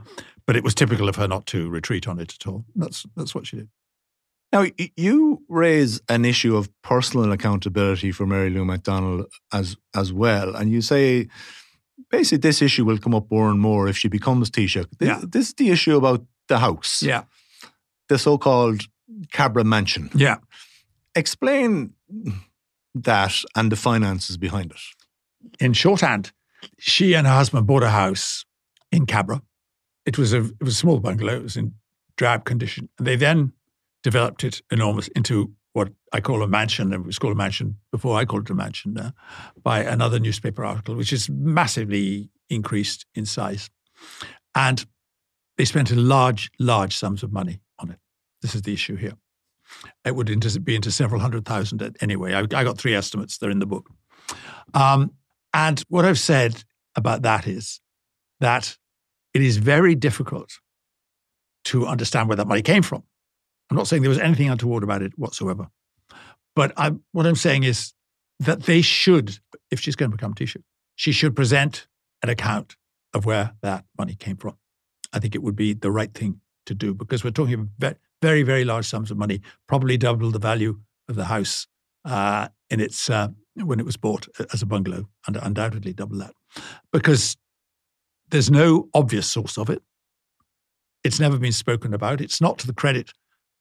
[0.45, 2.65] but it was typical of her not to retreat on it at all.
[2.75, 3.69] That's that's what she did.
[4.51, 10.55] Now, you raise an issue of personal accountability for Mary Lou McDonald as as well,
[10.55, 11.27] and you say
[12.09, 14.87] basically this issue will come up more and more if she becomes Taoiseach.
[14.99, 15.21] This, yeah.
[15.23, 17.01] this is the issue about the house.
[17.01, 17.23] Yeah.
[18.09, 18.81] The so-called
[19.31, 20.09] Cabra Mansion.
[20.13, 20.37] Yeah.
[21.15, 21.93] Explain
[22.93, 24.81] that and the finances behind it.
[25.59, 26.31] In shorthand,
[26.77, 28.45] she and her husband bought a house
[28.91, 29.41] in Cabra
[30.05, 31.35] it was a it was a small bungalow.
[31.35, 31.73] It was in
[32.17, 32.89] drab condition.
[32.97, 33.53] and They then
[34.03, 36.93] developed it enormous into what I call a mansion.
[36.93, 39.11] It was called a mansion before I called it a mansion uh,
[39.61, 43.69] by another newspaper article, which is massively increased in size.
[44.53, 44.85] And
[45.57, 47.99] they spent large, large sums of money on it.
[48.41, 49.13] This is the issue here.
[50.05, 50.27] It would
[50.63, 52.33] be into several hundred thousand anyway.
[52.33, 53.89] I, I got three estimates, they're in the book.
[54.73, 55.13] Um,
[55.53, 56.63] and what I've said
[56.95, 57.79] about that is
[58.39, 58.77] that
[59.33, 60.59] it is very difficult
[61.65, 63.03] to understand where that money came from.
[63.69, 65.67] I'm not saying there was anything untoward about it whatsoever.
[66.55, 67.93] But I, what I'm saying is
[68.39, 69.39] that they should,
[69.71, 70.63] if she's going to become Taoiseach,
[70.95, 71.87] she should present
[72.21, 72.75] an account
[73.13, 74.57] of where that money came from.
[75.11, 78.43] I think it would be the right thing to do because we're talking about very,
[78.43, 81.67] very large sums of money, probably double the value of the house
[82.05, 86.33] uh, in its uh, when it was bought as a bungalow, and undoubtedly double that,
[86.91, 87.37] because
[88.33, 89.83] there's no obvious source of it.
[91.03, 92.19] It's never been spoken about.
[92.19, 93.13] It's not to the credit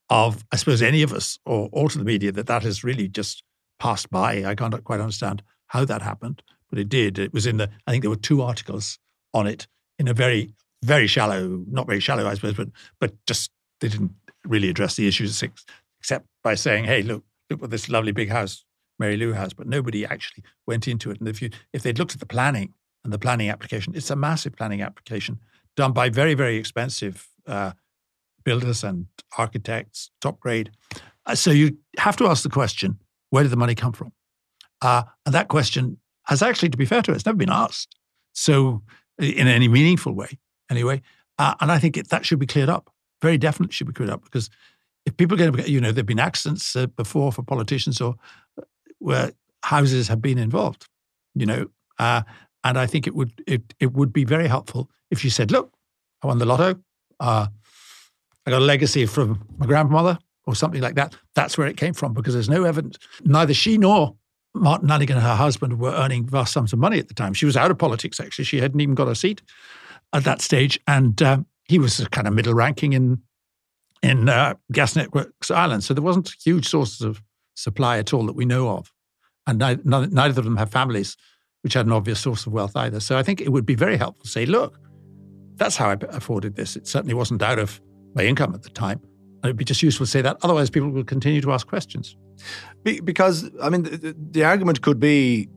[0.08, 3.06] of, I suppose, any of us or, or to the media that that has really
[3.06, 3.42] just
[3.78, 4.46] passed by.
[4.46, 7.18] I can't quite understand how that happened, but it did.
[7.18, 8.98] It was in the, I think there were two articles
[9.34, 9.66] on it
[9.98, 13.50] in a very, very shallow, not very shallow, I suppose, but but just
[13.82, 14.12] they didn't
[14.46, 15.42] really address the issues
[16.00, 18.64] except by saying, hey, look, look what this lovely big house
[18.98, 21.20] Mary Lou has, but nobody actually went into it.
[21.20, 22.72] And if you if they'd looked at the planning
[23.04, 25.38] and the planning application, it's a massive planning application
[25.76, 27.72] done by very, very expensive uh,
[28.44, 29.06] builders and
[29.38, 30.70] architects, top grade.
[31.26, 32.98] Uh, so you have to ask the question,
[33.30, 34.12] where did the money come from?
[34.80, 37.96] Uh, and that question has actually, to be fair to it, it's never been asked.
[38.32, 38.82] So
[39.18, 40.38] in any meaningful way,
[40.70, 41.02] anyway.
[41.38, 42.90] Uh, and I think it, that should be cleared up.
[43.20, 44.50] Very definitely should be cleared up because
[45.06, 48.16] if people get, you know, there've been accidents uh, before for politicians or
[48.98, 49.32] where
[49.64, 50.88] houses have been involved,
[51.34, 51.66] you know,
[51.98, 52.22] uh,
[52.64, 55.72] and I think it would it it would be very helpful if she said, "Look,
[56.22, 56.76] I won the lotto.
[57.20, 57.46] Uh,
[58.46, 61.16] I got a legacy from my grandmother or something like that.
[61.34, 62.98] That's where it came from because there's no evidence.
[63.24, 64.16] Neither she nor
[64.54, 67.34] Martin Lanigan and her husband were earning vast sums of money at the time.
[67.34, 68.44] She was out of politics, actually.
[68.44, 69.42] She hadn't even got a seat
[70.12, 70.78] at that stage.
[70.86, 73.22] And um, he was kind of middle ranking in
[74.02, 75.84] in uh, Gas Networks Ireland.
[75.84, 77.22] So there wasn't huge sources of
[77.54, 78.92] supply at all that we know of.
[79.46, 81.16] And neither, neither of them have families
[81.62, 83.00] which had an obvious source of wealth either.
[83.00, 84.78] So I think it would be very helpful to say, look,
[85.56, 86.76] that's how I afforded this.
[86.76, 87.80] It certainly wasn't out of
[88.14, 89.00] my income at the time.
[89.42, 90.36] And it'd be just useful to say that.
[90.42, 92.16] Otherwise, people will continue to ask questions.
[92.84, 95.48] Because, I mean, the, the argument could be,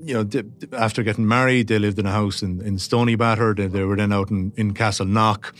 [0.00, 0.28] you know,
[0.72, 3.56] after getting married, they lived in a house in, in Stoneybatter.
[3.56, 5.52] They, they were then out in, in Castleknock.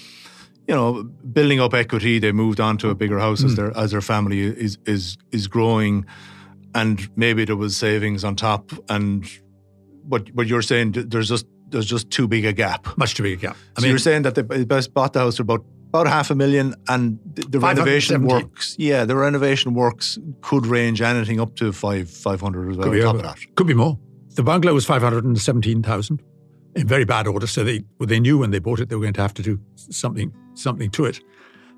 [0.69, 3.57] You know, building up equity, they moved on to a bigger house as hmm.
[3.57, 6.07] their as their family is is is growing,
[6.73, 8.71] and maybe there was savings on top.
[8.89, 9.29] And
[10.05, 13.39] but but you're saying there's just there's just too big a gap, much too big
[13.39, 13.57] a gap.
[13.77, 16.35] I so mean, you're saying that they bought the house for about about half a
[16.35, 18.77] million, and the, the renovation works.
[18.79, 22.89] Yeah, the renovation works could range anything up to five five hundred as well.
[22.89, 23.39] Could be, top of that.
[23.57, 23.99] could be more.
[24.35, 26.23] The bungalow was five hundred and seventeen thousand
[26.75, 27.47] in very bad order.
[27.47, 29.43] So they well, they knew when they bought it they were going to have to
[29.43, 31.21] do something something to it.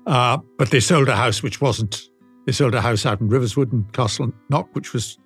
[0.07, 2.09] Uh, but they sold a house which wasn't.
[2.45, 5.17] They sold a house out in Riverswood and Castle Knock, which was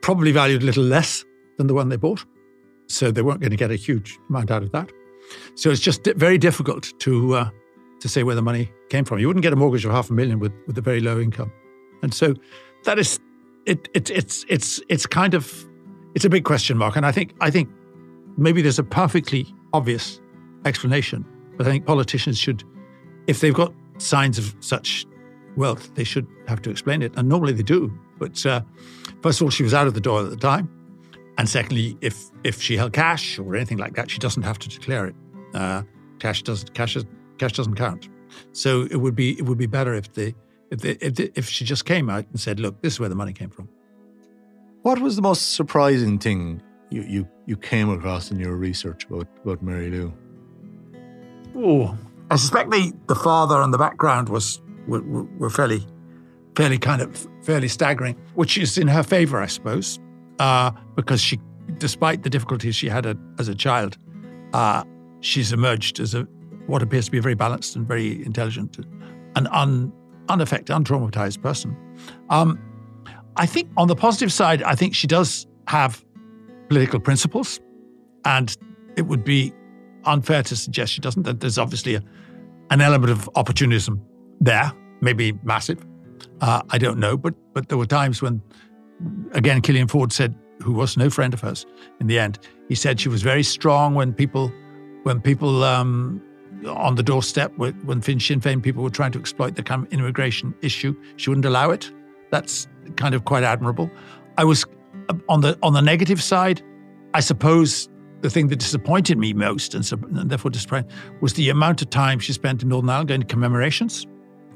[0.00, 1.24] probably valued a little less
[1.58, 2.24] than the one they bought.
[2.88, 4.90] So they weren't going to get a huge amount out of that.
[5.54, 7.50] So it's just very difficult to uh,
[8.00, 9.18] to say where the money came from.
[9.18, 11.52] You wouldn't get a mortgage of half a million with, with a very low income.
[12.02, 12.34] And so
[12.84, 13.18] that is
[13.66, 15.66] it, it it's it's it's kind of
[16.14, 16.96] it's a big question mark.
[16.96, 17.68] And I think I think
[18.36, 20.20] maybe there's a perfectly obvious
[20.64, 21.24] explanation.
[21.56, 22.64] But I think politicians should,
[23.26, 25.06] if they've got signs of such
[25.56, 27.12] wealth, they should have to explain it.
[27.16, 27.92] And normally they do.
[28.18, 28.62] But uh,
[29.22, 30.68] first of all, she was out of the door at the time.
[31.42, 34.68] And secondly, if if she held cash or anything like that, she doesn't have to
[34.68, 35.16] declare it.
[35.52, 35.82] Uh,
[36.20, 37.04] cash doesn't cash is
[37.38, 38.08] cash doesn't count.
[38.52, 40.36] So it would be it would be better if the
[40.70, 43.08] if the, if, the, if she just came out and said, "Look, this is where
[43.08, 43.68] the money came from."
[44.82, 49.26] What was the most surprising thing you you, you came across in your research about
[49.44, 50.12] about Mary Lou?
[51.56, 51.98] Oh,
[52.30, 55.02] I suspect the the father and the background was were,
[55.40, 55.84] were fairly
[56.54, 59.98] fairly kind of fairly staggering, which is in her favor, I suppose,
[60.42, 61.38] uh, because she,
[61.78, 63.06] despite the difficulties she had
[63.38, 63.96] as a child,
[64.52, 64.82] uh,
[65.20, 66.26] she's emerged as a
[66.66, 68.78] what appears to be a very balanced and very intelligent
[69.36, 69.92] and un,
[70.28, 71.76] unaffected, untraumatized person.
[72.28, 72.58] Um,
[73.36, 76.04] I think on the positive side, I think she does have
[76.68, 77.60] political principles,
[78.24, 78.56] and
[78.96, 79.52] it would be
[80.04, 81.22] unfair to suggest she doesn't.
[81.22, 82.02] That there's obviously a,
[82.70, 84.00] an element of opportunism
[84.40, 85.86] there, maybe massive.
[86.40, 88.42] Uh, I don't know, but but there were times when,
[89.32, 91.66] again, Killian Forde said, who was no friend of hers
[92.00, 92.38] in the end,
[92.68, 94.52] he said she was very strong when people
[95.02, 96.22] when people um,
[96.66, 100.94] on the doorstep when Finn Sinn Féin people were trying to exploit the immigration issue.
[101.16, 101.90] She wouldn't allow it.
[102.30, 103.90] That's kind of quite admirable.
[104.38, 104.64] I was
[105.28, 106.62] on the on the negative side.
[107.14, 107.88] I suppose
[108.20, 111.90] the thing that disappointed me most, and, so, and therefore disappointed, was the amount of
[111.90, 114.06] time she spent in Northern Ireland going to commemorations.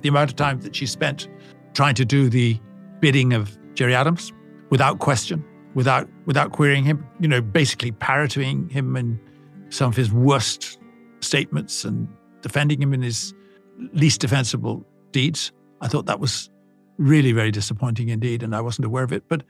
[0.02, 1.28] The amount of time that she spent
[1.74, 2.60] trying to do the
[3.00, 4.32] bidding of Gerry Adams
[4.70, 7.06] without question, without without querying him.
[7.20, 9.20] You know, basically parroting him in
[9.70, 10.78] some of his worst
[11.20, 12.08] statements and
[12.42, 13.34] defending him in his
[13.92, 15.52] least defensible deeds.
[15.80, 16.50] I thought that was
[16.98, 19.24] really very disappointing indeed, and I wasn't aware of it.
[19.28, 19.42] But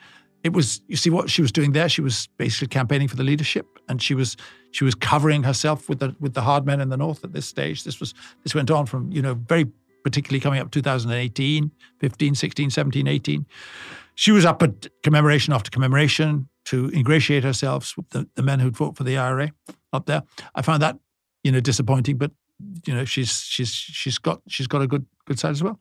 [0.43, 1.89] it was you see what she was doing there.
[1.89, 4.37] She was basically campaigning for the leadership, and she was
[4.71, 7.47] she was covering herself with the with the hard men in the north at this
[7.47, 7.85] stage.
[7.85, 9.67] This was this went on from you know very
[10.05, 13.47] particularly coming up 2018, 15, 16, 17, 18.
[14.17, 18.77] She was up at commemoration after commemoration to ingratiate herself with the, the men who'd
[18.77, 19.53] fought for the IRA
[19.93, 20.23] up there.
[20.55, 20.99] I found that
[21.45, 22.33] you know disappointing, but
[22.87, 25.79] you know she's she's she's got she's got a good good side as well.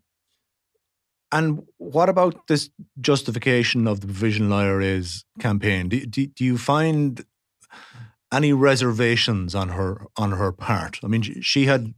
[1.31, 2.69] And what about this
[3.01, 5.89] justification of the provisional IRA's campaign?
[5.89, 7.25] Do, do, do, you find
[8.35, 10.99] any reservations on her on her part?
[11.03, 11.93] I mean, she had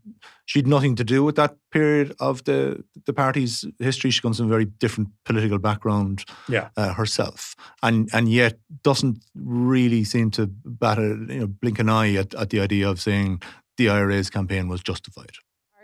[0.45, 4.12] she had nothing to do with that period of the the party's history.
[4.12, 6.69] She comes from a very different political background yeah.
[6.78, 11.89] Uh, herself, and and yet doesn't really seem to bat a you know, blink an
[11.89, 13.41] eye at, at the idea of saying
[13.78, 15.32] the IRA's campaign was justified.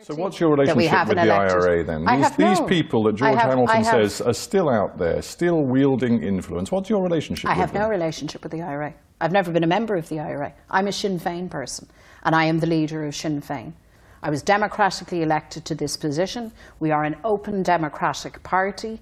[0.04, 2.02] So what's your relationship with the IRA then?
[2.02, 2.66] These, have these no.
[2.68, 6.72] people that George have, Hamilton have, says are still out there, still wielding influence.
[6.72, 7.84] What's your relationship I with have them?
[7.84, 8.94] no relationship with the IRA.
[9.22, 10.54] I've never been a member of the IRA.
[10.70, 11.88] I'm a Sinn Féin person,
[12.24, 13.74] and I am the leader of Sinn Féin.
[14.22, 16.52] I was democratically elected to this position.
[16.80, 19.00] We are an open democratic party,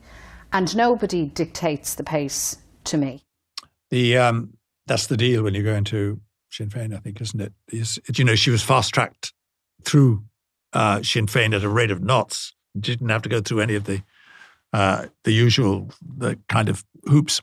[0.54, 3.24] and nobody dictates the pace to me.
[3.90, 4.54] The um,
[4.86, 6.20] that's the deal when you go into
[6.52, 7.54] Sinn Féin, I think, isn't it?
[7.70, 9.34] Is, you know, she was fast tracked
[9.84, 10.24] through
[10.74, 12.54] uh, Sinn Féin at a rate of knots.
[12.80, 14.02] Didn't have to go through any of the
[14.74, 17.42] uh, the usual the kind of hoops,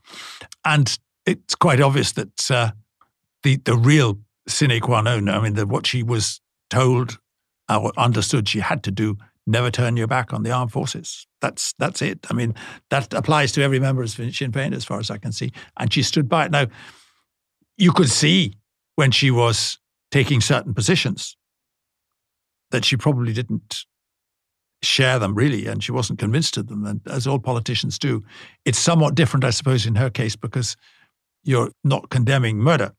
[0.65, 2.71] and it's quite obvious that uh,
[3.43, 5.29] the the real sine qua non.
[5.29, 7.19] I mean, the, what she was told
[7.69, 9.17] or understood she had to do.
[9.47, 11.27] Never turn your back on the armed forces.
[11.41, 12.27] That's that's it.
[12.31, 12.55] I mean,
[12.91, 15.53] that applies to every member of Sinn Féin, as far as I can see.
[15.79, 16.51] And she stood by it.
[16.51, 16.67] Now,
[17.79, 18.55] you could see
[18.97, 19.79] when she was
[20.11, 21.38] taking certain positions
[22.71, 23.85] that she probably didn't
[24.83, 26.85] share them really, and she wasn't convinced of them.
[26.85, 28.23] And as all politicians do,
[28.65, 30.77] it's somewhat different, I suppose, in her case because
[31.45, 32.93] you're not condemning murder.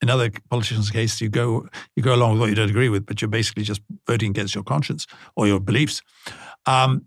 [0.00, 1.66] In other politicians' case, you go
[1.96, 4.54] you go along with what you don't agree with, but you're basically just voting against
[4.54, 6.02] your conscience or your beliefs.
[6.66, 7.06] Um,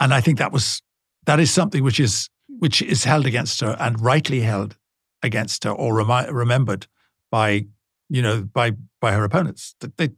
[0.00, 0.82] and I think that was
[1.26, 4.76] that is something which is which is held against her and rightly held
[5.22, 6.86] against her or remi- remembered
[7.30, 7.66] by
[8.08, 9.74] you know by by her opponents.
[9.98, 10.10] They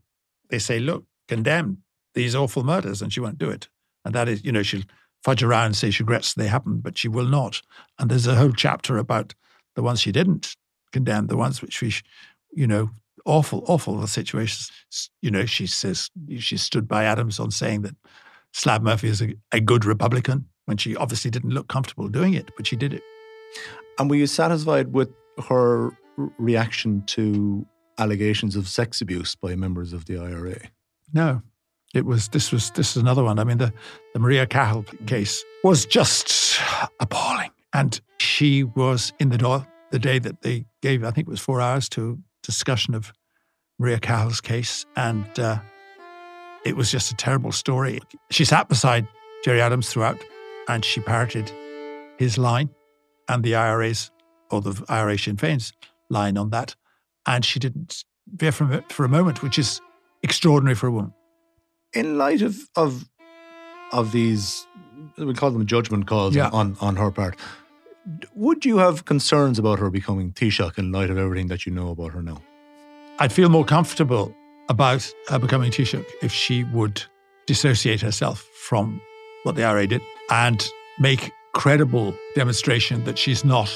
[0.48, 1.82] they say, look, condemn
[2.14, 3.68] these awful murders, and she won't do it.
[4.04, 4.82] And that is, you know, she'll
[5.22, 7.60] fudge around and say she regrets they happened, but she will not.
[7.98, 9.34] And there's a whole chapter about
[9.74, 10.56] the ones she didn't
[10.92, 11.92] condemn, the ones which we,
[12.52, 12.90] you know,
[13.24, 14.70] awful, awful situations.
[15.20, 17.96] You know, she says she stood by Adams on saying that
[18.52, 22.50] Slab Murphy is a, a good Republican when she obviously didn't look comfortable doing it,
[22.56, 23.02] but she did it.
[23.98, 25.10] And were you satisfied with
[25.48, 25.90] her
[26.38, 27.66] reaction to
[27.98, 30.58] allegations of sex abuse by members of the IRA?
[31.12, 31.42] No.
[31.94, 33.38] It was this was this is another one.
[33.38, 33.72] I mean, the,
[34.12, 36.60] the Maria Cahill case was just
[37.00, 37.50] appalling.
[37.72, 41.40] And she was in the door the day that they gave, I think it was
[41.40, 43.12] four hours to discussion of
[43.78, 44.86] Maria Cahill's case.
[44.96, 45.58] And uh,
[46.64, 48.00] it was just a terrible story.
[48.30, 49.06] She sat beside
[49.44, 50.18] Gerry Adams throughout
[50.68, 51.52] and she parroted
[52.18, 52.70] his line
[53.28, 54.10] and the IRA's
[54.50, 55.72] or the IRA Sinn Féin's
[56.08, 56.76] line on that.
[57.26, 59.80] And she didn't veer from it for a moment, which is
[60.22, 61.12] extraordinary for a woman.
[61.92, 63.08] In light of of
[63.92, 64.66] of these,
[65.18, 66.48] we call them judgment calls Yeah.
[66.52, 67.36] on, on her part,
[68.34, 71.90] would you have concerns about her becoming Taoiseach in light of everything that you know
[71.90, 72.42] about her now?
[73.20, 74.34] I'd feel more comfortable
[74.68, 77.02] about her becoming Taoiseach if she would
[77.46, 79.00] dissociate herself from
[79.44, 80.68] what the IRA did and
[80.98, 83.70] make credible demonstration that she's not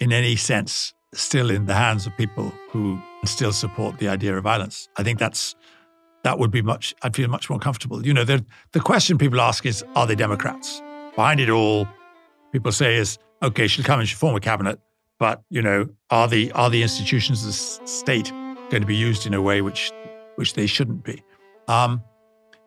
[0.00, 4.42] in any sense still in the hands of people who still support the idea of
[4.42, 4.88] violence.
[4.96, 5.54] I think that's
[6.24, 8.04] that would be much I'd feel much more comfortable.
[8.06, 10.82] You know, the the question people ask is are they Democrats?
[11.14, 11.86] Behind it all,
[12.52, 14.80] people say is okay, she'll come and she'll form a cabinet,
[15.18, 18.30] but you know, are the are the institutions of the state
[18.70, 19.92] going to be used in a way which
[20.36, 21.22] which they shouldn't be?
[21.68, 22.02] Um,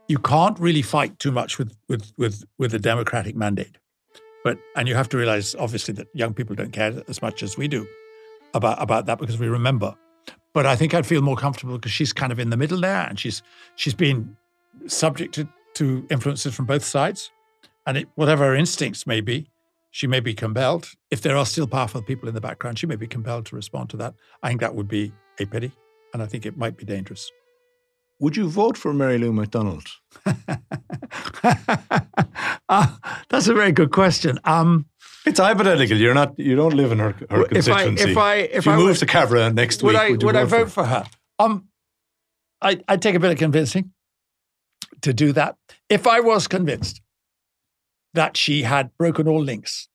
[0.08, 3.78] you can't really fight too much with with with with a democratic mandate,
[4.43, 7.58] but and you have to realize obviously that young people don't care as much as
[7.58, 7.88] we do
[8.56, 9.95] about about that because we remember.
[10.53, 13.06] but I think I'd feel more comfortable because she's kind of in the middle there,
[13.08, 13.43] and she's
[13.76, 14.36] she's been
[14.88, 17.32] subjected to influences from both sides,
[17.86, 19.49] and it, whatever her instincts may be,
[19.91, 20.89] she may be compelled.
[21.12, 23.89] If there are still powerful people in the background, she may be compelled to respond
[23.91, 24.14] to that.
[24.41, 25.72] I think that would be a pity,
[26.14, 27.32] and I think it might be dangerous.
[28.20, 29.88] Would you vote for Mary Lou McDonald?
[32.70, 32.88] uh,
[33.30, 34.39] that's a very good question.
[34.45, 34.86] Um,
[35.26, 35.98] it's hypothetical.
[35.98, 36.38] You're not.
[36.38, 38.12] You don't live in her, her constituency.
[38.12, 40.10] If I, if I, if you I move would, to Cabra next would week, I,
[40.12, 41.06] would, would I vote for for her?
[41.40, 41.68] Um,
[42.62, 43.92] I, I'd take a bit of convincing
[45.02, 45.58] to do that.
[45.90, 47.02] If I was convinced
[48.14, 49.90] that she had broken all links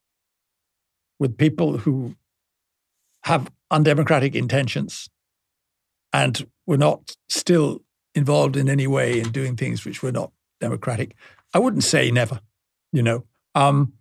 [1.18, 2.16] with people who
[3.24, 5.08] have undemocratic intentions
[6.12, 7.82] and were not still
[8.14, 11.14] involved in any way in doing things which were not democratic,
[11.54, 12.40] I wouldn't say never.
[12.92, 13.24] You know,
[13.54, 13.94] um,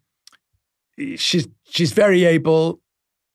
[1.16, 2.80] she's she's very able.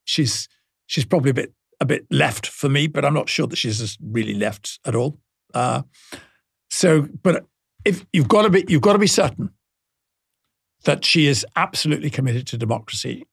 [0.03, 0.47] She's
[0.85, 3.97] she's probably a bit a bit left for me, but I'm not sure that she's
[4.01, 5.19] really left at all.
[5.53, 5.83] Uh,
[6.69, 7.45] so, but
[7.83, 9.51] if you've got to be you've got to be certain
[10.83, 13.27] that she is absolutely committed to democracy,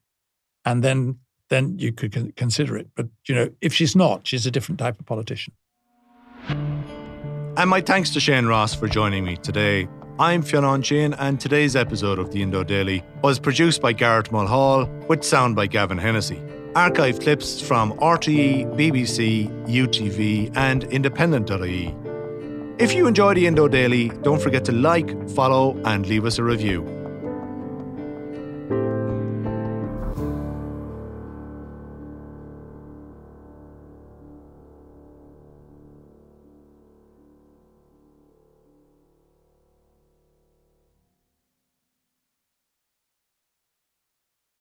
[0.65, 1.19] and then
[1.49, 2.89] then you could consider it.
[2.95, 5.53] But you know, if she's not, she's a different type of politician.
[6.49, 9.87] And my thanks to Shane Ross for joining me today.
[10.19, 14.87] I'm Fionnán Sheahan, and today's episode of the Indo Daily was produced by Garrett Mulhall
[15.09, 16.41] with sound by Gavin Hennessy.
[16.75, 21.95] Archive clips from RTE, BBC, UTV, and Independent.ie.
[22.79, 26.45] If you enjoy the Indo Daily, don't forget to like, follow, and leave us a
[26.45, 27.02] review.